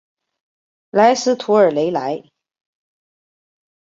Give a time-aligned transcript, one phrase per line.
[0.89, 2.23] 莱斯图尔雷莱。